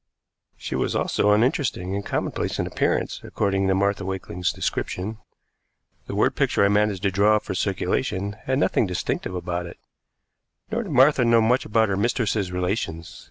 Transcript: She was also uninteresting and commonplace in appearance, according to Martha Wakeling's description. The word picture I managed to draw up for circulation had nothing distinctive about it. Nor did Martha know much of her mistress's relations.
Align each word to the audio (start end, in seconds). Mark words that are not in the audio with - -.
She 0.57 0.73
was 0.73 0.95
also 0.95 1.29
uninteresting 1.29 1.93
and 1.93 2.03
commonplace 2.03 2.57
in 2.57 2.65
appearance, 2.65 3.21
according 3.23 3.67
to 3.67 3.75
Martha 3.75 4.03
Wakeling's 4.03 4.51
description. 4.51 5.19
The 6.07 6.15
word 6.15 6.35
picture 6.35 6.65
I 6.65 6.69
managed 6.69 7.03
to 7.03 7.11
draw 7.11 7.35
up 7.35 7.43
for 7.43 7.53
circulation 7.53 8.33
had 8.45 8.57
nothing 8.57 8.87
distinctive 8.87 9.35
about 9.35 9.67
it. 9.67 9.77
Nor 10.71 10.81
did 10.81 10.91
Martha 10.91 11.23
know 11.23 11.39
much 11.39 11.67
of 11.67 11.73
her 11.75 11.95
mistress's 11.95 12.51
relations. 12.51 13.19